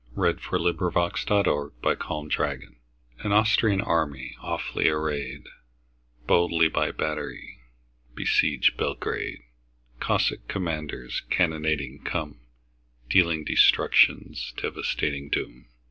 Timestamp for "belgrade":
1.83-2.75, 8.77-9.43